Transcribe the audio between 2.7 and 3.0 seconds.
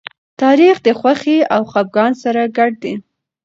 دی.